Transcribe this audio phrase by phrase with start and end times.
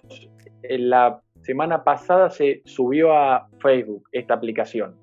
[0.63, 4.97] en la semana pasada se subió a Facebook esta aplicación.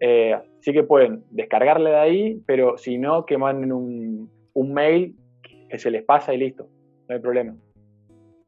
[0.00, 5.16] Eh, sí que pueden descargarle de ahí, pero si no, que manden un, mail
[5.68, 6.68] que se les pasa y listo,
[7.08, 7.54] no hay problema.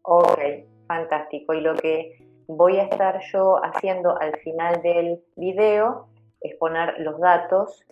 [0.02, 0.40] Ok,
[0.86, 1.54] fantástico.
[1.54, 6.08] Y lo que voy a estar yo haciendo al final del video
[6.40, 7.84] es poner los datos.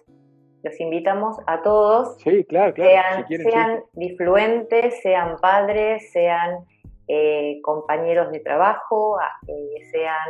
[0.62, 3.24] Los invitamos a todos, sí, claro, claro.
[3.28, 6.64] sean, difluentes, sean padres, sean
[7.06, 10.28] eh, compañeros de trabajo, eh, sean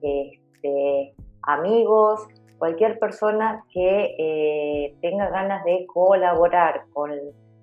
[0.00, 2.26] este, amigos,
[2.58, 7.10] cualquier persona que eh, tenga ganas de colaborar con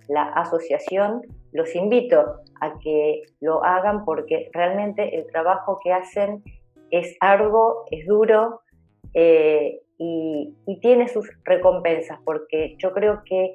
[0.08, 1.22] la asociación,
[1.54, 6.44] los invito a que lo hagan porque realmente el trabajo que hacen
[6.90, 8.62] es arduo, es duro
[9.14, 13.54] eh, y, tiene sus recompensas porque yo creo que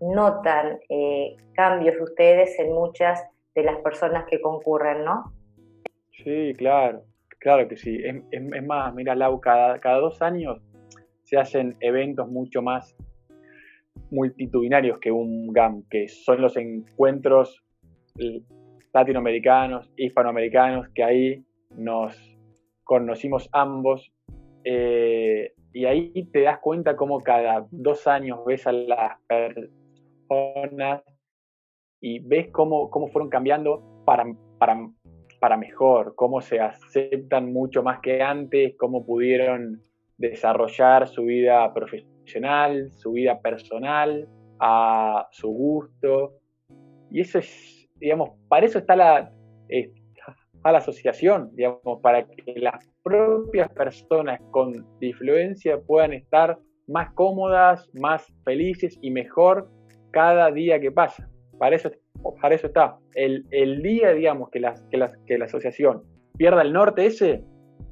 [0.00, 3.22] notan eh, cambios ustedes en muchas
[3.54, 5.32] de las personas que concurren, ¿no?
[6.22, 7.02] Sí, claro,
[7.38, 8.00] claro que sí.
[8.04, 10.62] Es, más, mira, Lau, cada, cada dos años
[11.30, 12.96] se hacen eventos mucho más
[14.10, 17.62] multitudinarios que un GAM, que son los encuentros
[18.92, 21.44] latinoamericanos, hispanoamericanos, que ahí
[21.76, 22.16] nos
[22.82, 24.12] conocimos ambos.
[24.64, 31.04] Eh, y ahí te das cuenta cómo cada dos años ves a las personas
[32.00, 34.24] y ves cómo, cómo fueron cambiando para,
[34.58, 34.90] para,
[35.38, 39.80] para mejor, cómo se aceptan mucho más que antes, cómo pudieron
[40.20, 44.28] desarrollar su vida profesional, su vida personal,
[44.60, 46.34] a su gusto.
[47.10, 49.32] Y eso es, digamos, para eso está la,
[50.62, 58.26] la asociación, digamos, para que las propias personas con difluencia puedan estar más cómodas, más
[58.44, 59.70] felices y mejor
[60.10, 61.30] cada día que pasa.
[61.58, 61.90] Para eso,
[62.42, 62.98] para eso está.
[63.14, 66.02] El, día, digamos, que, las, que, las, que la asociación
[66.36, 67.42] pierda el norte ese,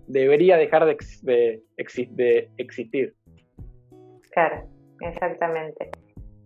[0.09, 1.63] debería dejar de,
[2.11, 3.15] de, existir.
[4.33, 4.67] Claro,
[5.01, 5.91] exactamente.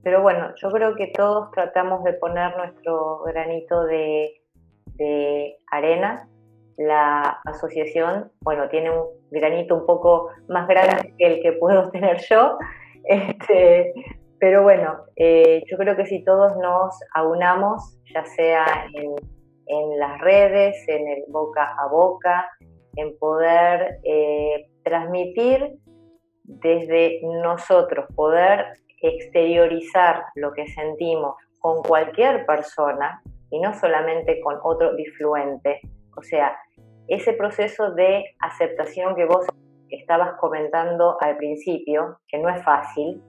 [0.02, 4.38] Pero bueno, yo creo que todos tratamos de poner nuestro granito de,
[5.70, 6.28] arena.
[6.76, 12.18] La asociación, bueno, tiene un granito un poco más grande que el que puedo tener
[12.28, 12.56] yo,
[13.04, 13.92] este,
[14.40, 18.64] pero bueno, eh, yo creo que si todos nos aunamos, ya sea
[18.94, 19.14] en,
[19.66, 22.48] en las redes, en el boca a boca,
[22.96, 25.78] en poder eh, transmitir
[26.44, 28.66] desde nosotros, poder
[29.00, 35.80] exteriorizar lo que sentimos con cualquier persona y no solamente con otro difluente.
[36.16, 36.56] O sea,
[37.08, 39.46] ese proceso de aceptación que vos
[39.90, 43.22] estabas comentando al principio, que no es fácil,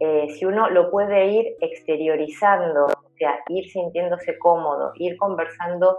[0.00, 5.98] eh, si uno lo puede ir exteriorizando, o sea, ir sintiéndose cómodo, ir conversando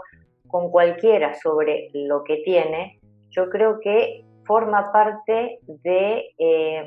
[0.49, 2.99] con cualquiera sobre lo que tiene,
[3.29, 6.85] yo creo que forma parte de, eh,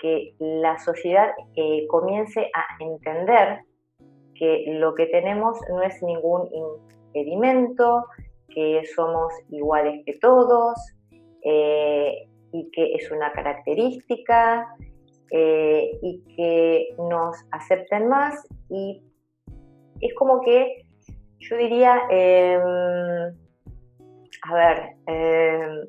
[0.00, 3.60] que la sociedad eh, comience a entender
[4.34, 8.06] que lo que tenemos no es ningún impedimento,
[8.48, 10.74] que somos iguales que todos
[11.42, 14.76] eh, y que es una característica
[15.30, 19.02] y que nos acepten más y
[20.00, 20.83] es como que
[21.48, 23.34] yo diría, em,
[24.42, 25.88] a ver, em,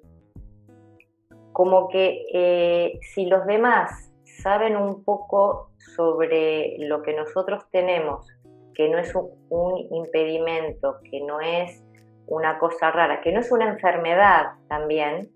[1.54, 4.12] como que eh, si los demás
[4.44, 8.28] saben un poco sobre lo que nosotros tenemos,
[8.74, 11.82] que no es un, impedimento, que no es
[12.28, 15.32] una cosa rara, que no es una enfermedad también,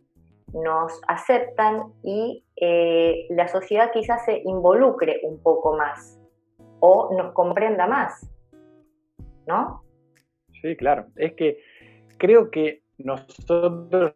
[0.53, 6.19] nos aceptan y eh, la sociedad quizás se involucre un poco más
[6.81, 8.27] o nos comprenda más,
[9.45, 9.83] ¿no?
[10.61, 11.07] Sí, claro.
[11.15, 11.59] Es que
[12.17, 14.13] creo que nosotros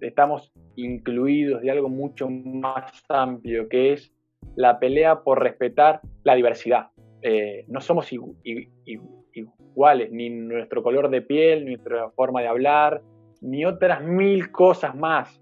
[0.00, 4.12] estamos incluidos de algo mucho más amplio, que es
[4.56, 6.88] la pelea por respetar la diversidad.
[7.22, 13.02] Eh, no somos iguales, ni nuestro color de piel, ni nuestra forma de hablar,
[13.40, 15.40] ni otras mil cosas más.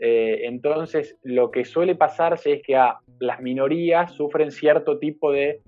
[0.00, 5.60] Eh, entonces, lo que suele pasarse es que a las minorías sufren cierto tipo de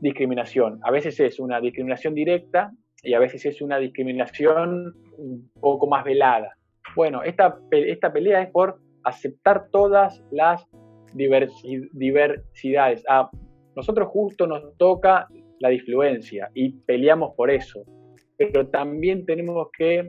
[0.00, 0.80] discriminación.
[0.82, 6.04] A veces es una discriminación directa y a veces es una discriminación un poco más
[6.04, 6.56] velada.
[6.96, 10.66] Bueno, esta, esta pelea es por aceptar todas las
[11.12, 13.04] diversidades.
[13.08, 13.30] A
[13.76, 15.28] nosotros justo nos toca
[15.60, 17.82] la disfluencia y peleamos por eso,
[18.36, 20.08] pero también tenemos que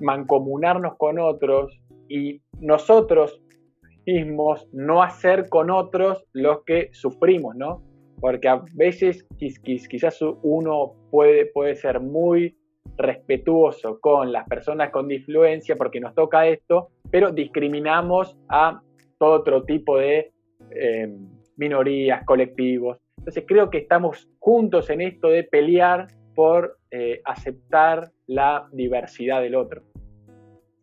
[0.00, 3.40] mancomunarnos con otros y nosotros
[4.06, 7.82] mismos no hacer con otros los que sufrimos, ¿no?
[8.20, 12.58] Porque a veces quizás uno puede, puede ser muy
[12.98, 18.82] respetuoso con las personas con disfluencia porque nos toca esto, pero discriminamos a
[19.16, 20.30] todo otro tipo de
[20.72, 21.16] eh,
[21.56, 22.98] minorías, colectivos.
[23.16, 29.54] Entonces creo que estamos juntos en esto de pelear por eh, aceptar la diversidad del
[29.54, 29.80] otro.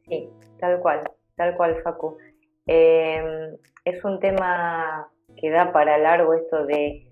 [0.07, 0.27] Sí,
[0.59, 2.18] tal cual, tal cual, Facu.
[2.65, 3.56] Em,
[3.86, 5.07] es un tema
[5.39, 7.07] que da para largo esto de,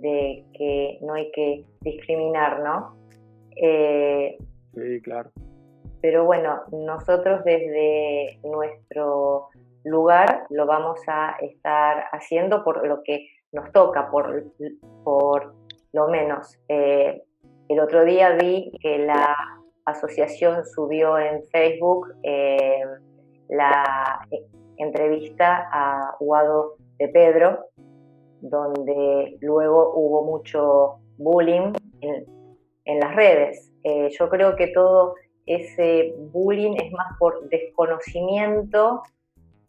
[0.00, 2.96] de que no hay que discriminar, ¿no?
[3.56, 4.38] Eh,
[4.74, 5.30] sí, claro.
[6.00, 9.48] Pero bueno, nosotros desde nuestro
[9.84, 14.44] lugar lo vamos a estar haciendo por lo que nos toca, por,
[15.04, 15.54] por
[15.92, 16.58] lo menos.
[16.68, 17.22] Eh,
[17.68, 19.36] el otro día vi que la
[19.84, 22.82] asociación subió en Facebook eh,
[23.48, 24.20] la
[24.76, 27.66] entrevista a Guado de Pedro,
[28.40, 33.70] donde luego hubo mucho bullying en, las redes.
[33.84, 35.14] Eh, yo creo que todo
[35.46, 39.02] ese bullying es más por desconocimiento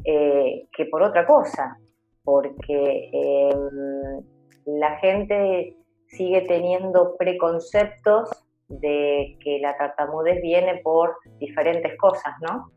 [0.04, 1.78] eh, que por otra cosa,
[2.24, 4.24] porque em,
[4.66, 5.76] la gente
[6.08, 8.30] sigue teniendo preconceptos
[8.68, 12.72] de que la tartamudez viene por diferentes cosas, ¿no?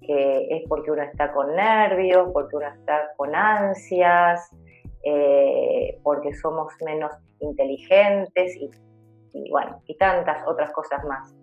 [0.00, 4.50] Que es porque uno está con nervios, porque uno está con ansias,
[5.04, 8.70] eh, porque somos menos inteligentes y,
[9.32, 11.34] y, bueno, y tantas otras cosas más.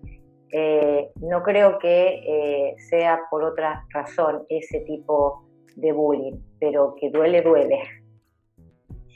[0.51, 5.43] Eh, no creo que eh, sea por otra razón ese tipo
[5.75, 7.79] de bullying, pero que duele, duele.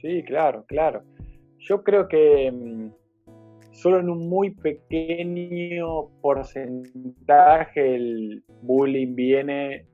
[0.01, 1.03] Sí, claro, claro.
[1.59, 2.91] Yo creo que mm,
[3.71, 9.85] solo en un muy pequeño porcentaje el bullying viene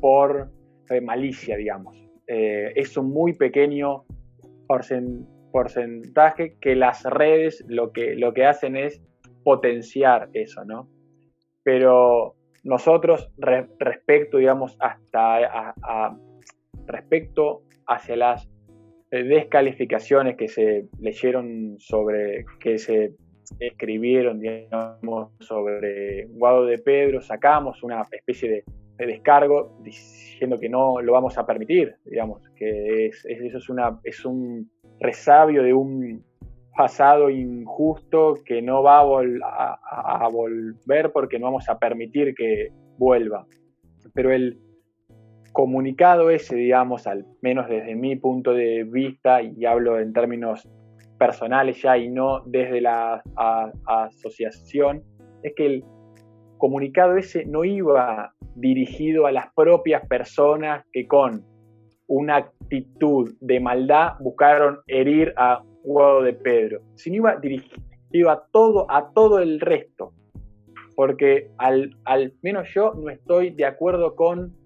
[0.00, 0.50] por
[0.90, 1.96] eh, malicia, digamos.
[2.28, 4.04] Es un muy pequeño
[5.50, 9.02] porcentaje que las redes lo que, lo que hacen es
[9.44, 10.88] potenciar eso, ¿no?
[11.62, 15.74] Pero nosotros respecto, digamos, hasta
[16.86, 18.48] respecto hacia las
[19.10, 23.14] descalificaciones que se leyeron sobre, que se
[23.58, 28.64] escribieron, digamos, sobre Guado de Pedro, sacamos una especie de,
[29.06, 34.70] descargo diciendo que no lo vamos a permitir, digamos, que eso es, una, es un
[35.00, 36.24] resabio de un
[36.76, 43.46] pasado injusto que no va a, volver porque no vamos a permitir que vuelva.
[44.14, 44.60] Pero el
[45.52, 50.68] comunicado ese, digamos, al menos desde mi punto de vista, y hablo en términos
[51.18, 53.22] personales ya y no desde la
[53.84, 55.02] asociación,
[55.42, 55.84] es que el
[56.58, 61.44] comunicado ese no iba dirigido a las propias personas que con
[62.08, 68.90] una actitud de maldad buscaron herir a Guado de Pedro, sino iba dirigido a todo,
[68.90, 70.12] a todo el resto.
[70.96, 71.94] Porque al,
[72.42, 74.56] menos yo no estoy de acuerdo con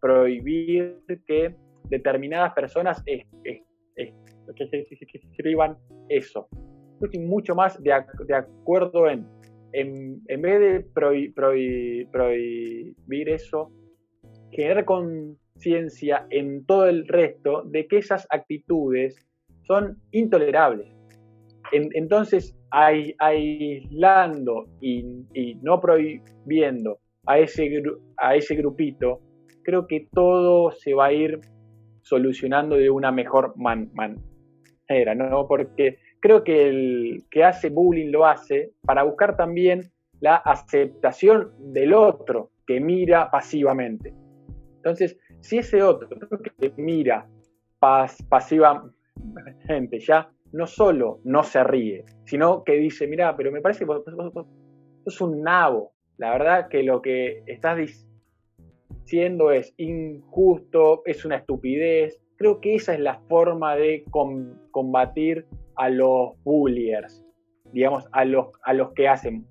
[0.00, 1.54] prohibir que
[1.84, 3.02] determinadas personas
[4.46, 5.76] escriban
[6.08, 6.48] eso.
[7.20, 9.26] Mucho más de, acuerdo en,
[9.72, 10.80] en, vez de
[12.10, 13.70] prohibir eso,
[14.50, 19.16] generar conciencia en todo el resto de que esas actitudes
[19.62, 20.88] son intolerables.
[21.72, 27.82] entonces, aislando y, y, no prohibiendo a ese,
[28.16, 29.20] a ese grupito,
[29.62, 31.40] creo que todo se va a ir
[32.02, 35.46] solucionando de una mejor manera, ¿no?
[35.46, 41.94] Porque creo que el que hace bullying lo hace para buscar también la aceptación del
[41.94, 44.12] otro que mira pasivamente.
[44.76, 46.08] Entonces, si ese otro
[46.58, 47.26] que mira
[47.78, 53.84] pasivamente ya no solo no se ríe, sino que dice, mira, pero me parece que
[53.84, 54.02] vos,
[55.04, 55.92] sos un nabo.
[56.16, 57.78] La verdad que lo que estás
[59.04, 62.18] diciendo es injusto, es una estupidez.
[62.36, 64.04] Creo que esa es la forma de
[64.70, 65.46] combatir
[65.78, 67.24] a los bulliers,
[67.72, 69.46] digamos, a los, a los que hacen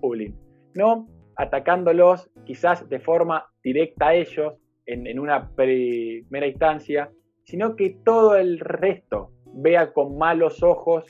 [0.00, 0.32] bullying.
[0.74, 4.54] No atacándolos quizás de forma directa a ellos
[4.86, 7.10] en, en una primera instancia,
[7.44, 11.04] sino que todo el resto vea con malos ojos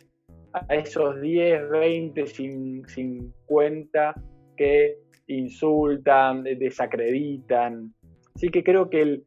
[0.53, 4.15] a esos 10, 20, 50
[4.57, 4.97] que
[5.29, 7.93] insultan, desacreditan.
[8.35, 9.25] Así que creo que el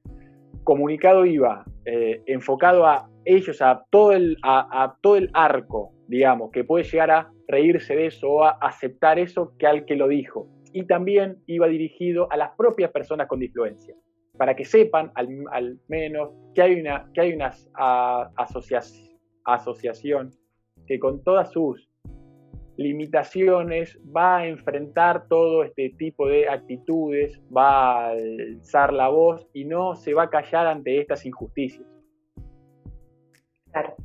[0.63, 6.63] comunicado iba eh, enfocado a ellos, a todo, el, a, todo el arco, digamos, que
[6.63, 10.47] puede llegar a reírse de eso o a aceptar eso que al que lo dijo.
[10.71, 13.95] Y también iba dirigido a las propias personas con disfluencia,
[14.37, 17.55] para que sepan al, menos que hay una, que hay una
[18.35, 20.29] asociación
[20.85, 21.89] que con todas sus
[22.79, 29.65] limitaciones va a enfrentar todo este tipo de actitudes, va a alzar la voz y
[29.65, 31.85] no se va a callar ante estas injusticias.
[33.71, 33.95] Claro,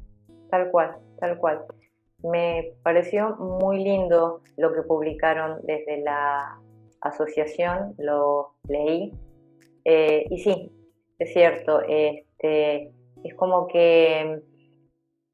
[0.50, 1.64] tal cual, tal cual.
[2.24, 6.60] Me pareció muy lindo lo que publicaron desde la
[7.00, 9.12] asociación, lo leí.
[9.84, 10.72] Eh, y sí,
[11.20, 12.90] es cierto, este,
[13.22, 14.42] es como que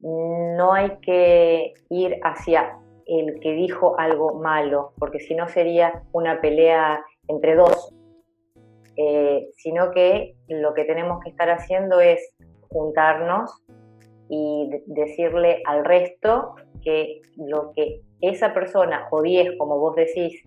[0.00, 2.79] no hay que ir hacia
[3.10, 7.92] el que dijo algo malo, porque si no sería una pelea entre dos,
[8.96, 12.34] eh, sino que lo que tenemos que estar haciendo es
[12.68, 13.64] juntarnos
[14.28, 20.44] y decirle al resto que lo que esa persona o diez, como vos decís,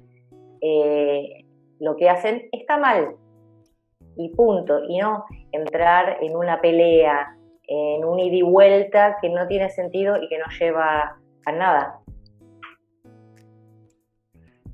[0.62, 1.46] eh,
[1.80, 3.16] lo que hacen está mal.
[4.16, 7.36] Y punto, y no entrar en una pelea,
[7.68, 12.00] en un ida y vuelta que no tiene sentido y que no lleva a nada.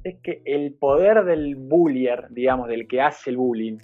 [0.03, 3.77] Es que el poder del bullier, digamos, del que hace el bullying,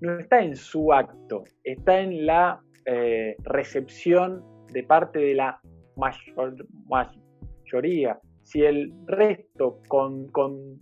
[0.00, 5.60] no está en su acto, está en la eh, recepción de parte de la
[6.86, 8.18] mayoría.
[8.42, 10.28] Si el resto con,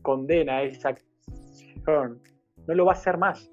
[0.02, 2.20] condena esa acción,
[2.66, 3.52] no lo va a hacer más,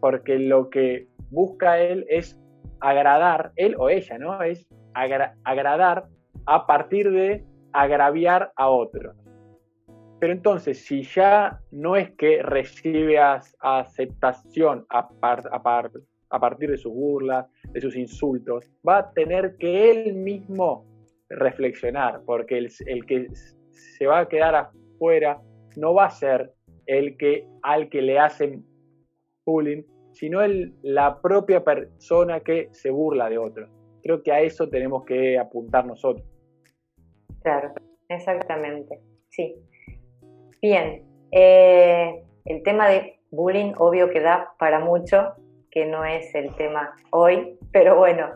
[0.00, 2.38] porque lo que busca él es
[2.80, 4.42] agradar, él o ella, ¿no?
[4.42, 6.06] Es agradar
[6.46, 9.16] a partir de agraviar a otros.
[10.22, 15.08] Pero entonces, si ya no es que recibe aceptación a,
[16.38, 20.86] partir de sus burlas, de sus insultos, va a tener que él mismo
[21.28, 23.30] reflexionar, porque el, que
[23.72, 25.42] se va a quedar afuera
[25.76, 26.52] no va a ser
[26.86, 28.64] el que al que le hacen
[29.44, 30.38] bullying, sino
[30.82, 33.66] la propia persona que se burla de otro.
[34.04, 36.24] Creo que a eso tenemos que apuntar nosotros.
[37.42, 37.72] Claro,
[38.08, 39.56] exactamente, sí.
[40.62, 41.02] Bien,
[41.32, 45.32] eh, el tema de bullying obvio que da para mucho,
[45.72, 48.28] que no es el tema hoy, pero bueno,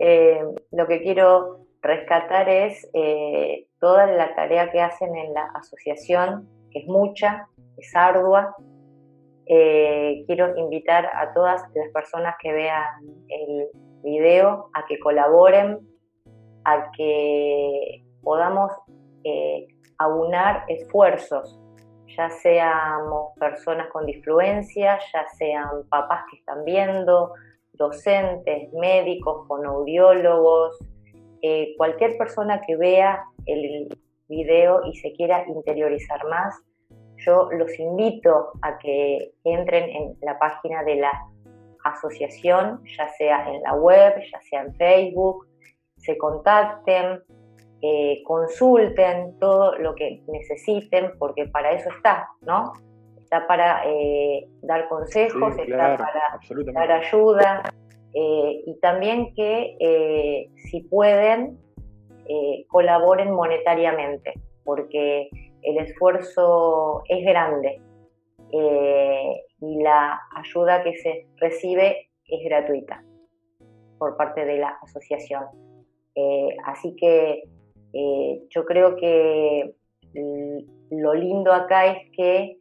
[0.00, 6.48] eh, lo que quiero rescatar es eh, toda la tarea que hacen en la asociación,
[6.72, 7.46] que es mucha,
[7.76, 8.56] es ardua,
[9.46, 12.84] quiero invitar a todas las personas que vean
[13.28, 13.68] el
[14.02, 15.78] video a que colaboren,
[16.64, 18.72] a que podamos
[20.00, 21.60] aunar esfuerzos,
[22.16, 27.34] ya seamos personas con disfluencia, ya sean papás que están viendo,
[27.74, 30.78] docentes, médicos, fonoaudiólogos,
[31.42, 33.88] eh, cualquier persona que vea el
[34.28, 36.54] video y se quiera interiorizar más,
[37.18, 41.12] yo los invito a que entren en la página de la
[41.84, 45.46] asociación, ya sea en la web, ya sea en Facebook,
[45.96, 47.22] se contacten,
[47.82, 52.74] eh, consulten todo lo que necesiten, porque para eso está, ¿no?
[53.18, 57.62] Está para eh, dar consejos, está para dar ayuda,
[58.12, 61.58] eh, y también que si pueden,
[62.68, 65.30] colaboren monetariamente, porque
[65.62, 67.80] el esfuerzo es grande
[68.52, 73.02] y la ayuda que se recibe es gratuita
[73.98, 75.44] por parte de la asociación.
[76.64, 77.42] Así que
[77.92, 79.74] yo creo que
[80.90, 82.56] lo lindo acá es que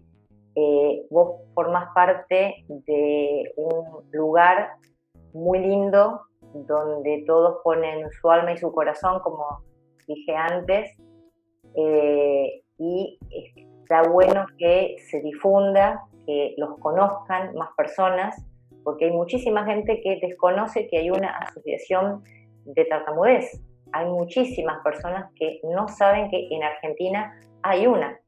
[1.10, 4.72] vos formas parte de un lugar
[5.34, 6.22] muy lindo
[6.54, 9.64] donde todos ponen su alma y su corazón, como
[10.08, 10.96] dije antes,
[11.76, 18.36] eh, y está bueno que se difunda, que los conozcan más personas,
[18.84, 22.24] porque hay muchísima gente que desconoce que hay una asociación
[22.66, 23.62] de tartamudez.
[23.94, 28.20] Hay muchísimas personas que no saben que en Argentina hay una.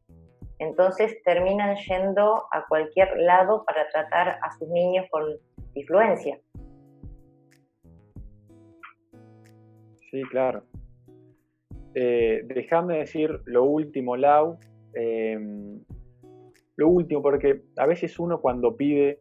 [0.59, 5.23] Entonces terminan yendo a cualquier lado para tratar a sus niños con
[5.73, 6.39] influencia.
[10.11, 10.63] Sí, claro.
[11.95, 14.59] Eh, déjame decir lo último, Lau.
[14.93, 15.83] Em,
[16.75, 19.19] lo último, porque a veces uno cuando pide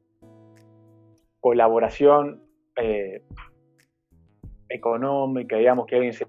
[1.41, 2.43] colaboración
[2.77, 3.23] eh,
[4.71, 6.27] económica, digamos que alguien se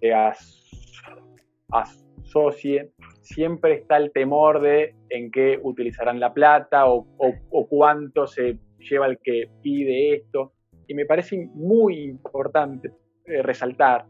[1.70, 8.58] asocie, siempre está el temor de en qué utilizarán la plata o, o cuánto se
[8.80, 10.54] lleva el que pide esto.
[10.88, 12.92] Y me parece muy importante
[13.26, 14.06] eh, resaltar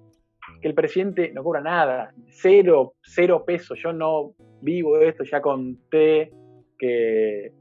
[0.62, 3.80] que el presidente no cobra nada, cero, cero pesos.
[3.82, 6.32] Yo no vivo esto, ya conté
[6.78, 7.52] que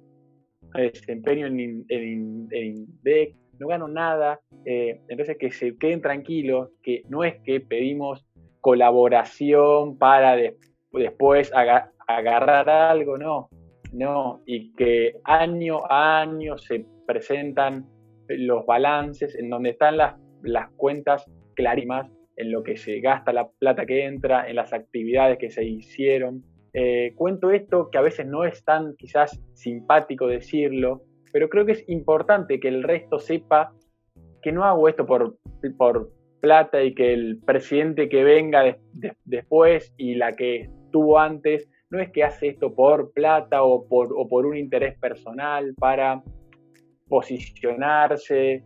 [0.75, 4.41] desempeño en, en, INDEC, no gano nada.
[4.65, 8.27] Eh, entonces, que se queden tranquilos, que no es que pedimos
[8.61, 10.37] colaboración para
[10.93, 13.49] después agarrar algo, no,
[13.93, 17.87] no, y que año a año se presentan
[18.29, 21.25] los balances en donde están las, las cuentas
[21.55, 25.65] clarísimas en lo que se gasta la plata que entra, en las actividades que se
[25.65, 26.43] hicieron.
[26.73, 31.73] Eh, cuento esto que a veces no es tan quizás simpático decirlo, pero creo que
[31.73, 33.73] es importante que el resto sepa
[34.43, 35.37] que no hago esto por,
[36.41, 38.79] plata y que el presidente que venga
[39.27, 44.47] después y la que estuvo antes no es que hace esto por plata o por,
[44.47, 46.23] un interés personal para
[47.09, 48.65] posicionarse.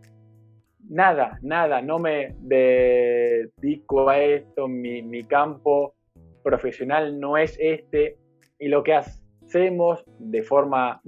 [0.87, 5.95] Nada, nada, no me dedico a esto, mi, campo
[6.43, 8.17] profesional no es este
[8.57, 11.01] y lo que hacemos de forma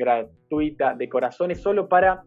[0.47, 2.23] gratuita, de corazón, es solo para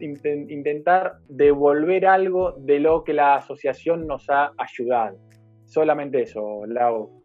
[0.00, 5.18] intentar devolver algo de lo que la asociación nos ha ayudado.
[5.64, 7.22] Solamente eso, Lau.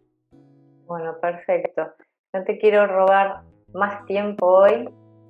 [0.86, 1.94] Bueno, perfecto.
[2.34, 3.42] No te quiero robar
[3.74, 4.90] más tiempo hoy.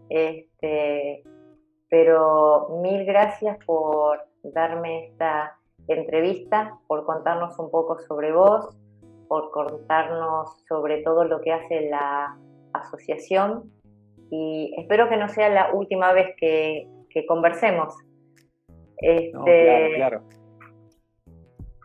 [0.09, 1.23] Este,
[1.89, 8.75] pero mil gracias por darme esta entrevista, por contarnos un poco sobre vos,
[9.27, 12.37] por contarnos sobre todo lo que hace la
[12.73, 13.71] asociación
[14.29, 16.87] y espero que no sea la última vez que,
[17.27, 17.93] conversemos.
[18.97, 20.23] Este, claro,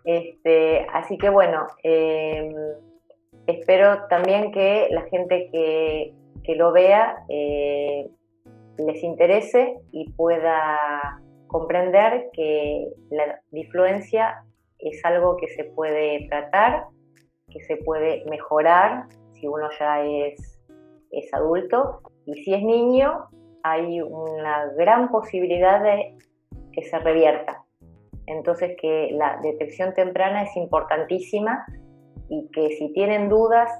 [0.05, 2.55] Este, así que bueno, em,
[3.46, 6.14] espero también que la gente que,
[6.57, 8.09] lo vea eh,
[8.79, 14.44] les interese y pueda comprender que la difluencia
[14.79, 16.85] es algo que se puede tratar,
[17.51, 20.57] que se puede mejorar si uno ya es,
[21.10, 23.28] es adulto y si es niño
[23.62, 26.16] hay una gran posibilidad de
[26.72, 27.64] que se revierta.
[28.26, 31.64] Entonces que la detección temprana es importantísima
[32.28, 33.70] y que si tienen dudas,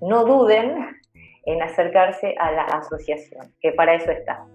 [0.00, 0.76] no duden
[1.46, 4.46] en acercarse a la asociación, que para eso está.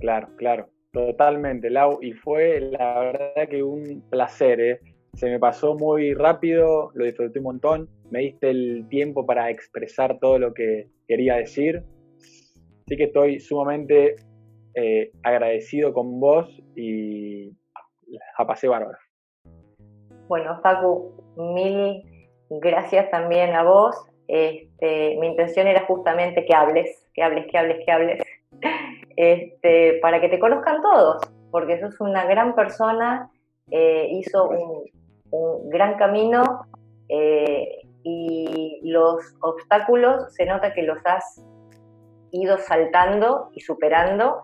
[0.00, 4.80] Claro, claro, totalmente, Lau, y fue la verdad que un placer, ¿eh?
[5.14, 10.18] se me pasó muy rápido, lo disfruté un montón, me diste el tiempo para expresar
[10.20, 11.82] todo lo que quería decir,
[12.18, 14.16] así que estoy sumamente
[14.74, 17.50] eh, agradecido con vos y
[18.36, 18.98] a pasé bárbaro.
[20.28, 22.02] Bueno, Facu, mil
[22.50, 23.96] gracias también a vos,
[24.28, 28.22] este, mi intención era justamente que hables, que hables, que hables, que hables,
[29.16, 33.30] este, para que te conozcan todos, porque sos una gran persona,
[33.70, 34.90] eh, hizo un,
[35.70, 36.66] gran camino
[37.08, 41.44] eh, y los obstáculos se nota que los has
[42.30, 44.42] ido saltando y superando.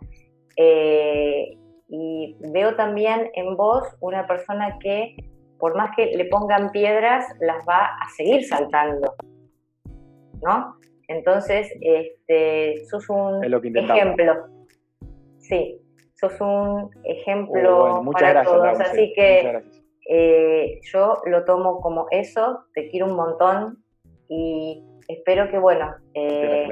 [0.56, 1.56] Eh,
[1.88, 5.16] y veo también en vos una persona que
[5.58, 9.14] por más que le pongan piedras, las va a seguir saltando.
[10.42, 10.76] ¿no?
[11.08, 14.46] Entonces, este, sos un ejemplo.
[15.38, 15.80] Sí,
[16.14, 18.80] sos un ejemplo oh, para todos.
[18.80, 19.62] Así que
[20.10, 23.84] eh, yo lo tomo como eso, te quiero un montón
[24.28, 26.66] y espero que, bueno, eh,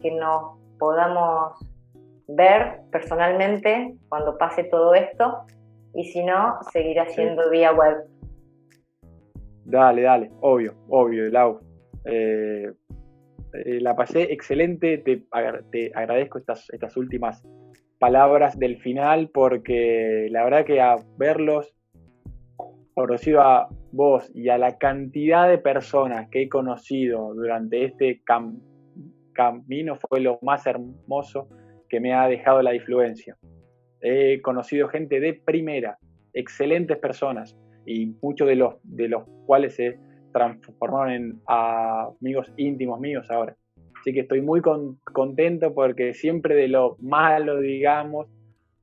[0.00, 1.58] que nos podamos
[2.28, 5.44] ver personalmente cuando pase todo esto
[5.94, 7.96] y si no, seguir haciendo vía web.
[9.64, 11.60] Dale, dale, obvio, obvio, Lau.
[12.06, 12.72] Eh,
[13.52, 15.26] la pasé excelente, te,
[15.94, 17.42] agradezco estas, estas últimas
[17.98, 21.75] palabras del final porque la verdad que a verlos,
[22.96, 28.22] conocido a vos y a la cantidad de personas que he conocido durante este
[29.34, 31.46] camino fue lo más hermoso
[31.90, 33.36] que me ha dejado la influencia.
[34.00, 35.98] He conocido gente de primera,
[36.32, 37.54] excelentes personas
[37.84, 39.98] y muchos de los, de los cuales se
[40.32, 43.54] transformaron en amigos íntimos míos ahora.
[44.00, 44.62] Así que estoy muy
[45.12, 48.26] contento porque siempre de lo malo, digamos,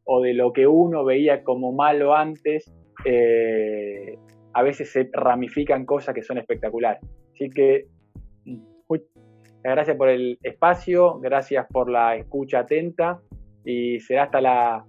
[0.04, 2.72] o de lo que uno veía como malo antes,
[3.06, 4.18] eh,
[4.54, 7.02] a veces se ramifican cosas que son espectaculares.
[7.34, 7.88] Así que
[9.64, 13.22] gracias por el espacio, gracias por la escucha atenta
[13.64, 14.86] y será hasta la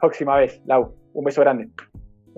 [0.00, 0.62] próxima vez.
[0.64, 1.68] Lau, un beso grande.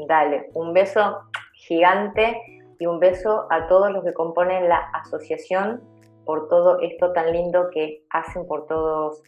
[0.08, 1.20] Dale, un beso
[1.54, 2.36] gigante
[2.78, 5.82] y un beso a todos los que componen la asociación
[6.24, 9.22] por todo esto tan lindo que hacen por todos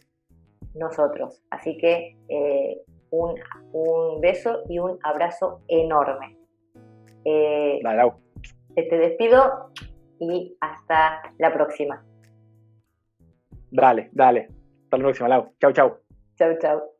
[0.73, 1.41] nosotros.
[1.51, 6.37] Así que eh, un, beso y un abrazo enorme.
[7.23, 7.79] Eh,
[8.75, 9.71] te despido
[10.19, 12.03] y hasta la próxima.
[13.71, 14.49] Dale, dale.
[14.83, 15.53] Hasta la próxima, Lau.
[15.59, 15.97] Chau, chau.
[16.37, 16.94] Chau, chau.